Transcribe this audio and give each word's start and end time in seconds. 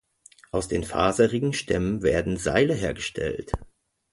Aus 0.51 0.67
den 0.67 0.83
faserigen 0.83 1.53
Stämmen 1.53 2.01
werden 2.01 2.35
Seile 2.37 2.73
hergestellt. 2.73 3.51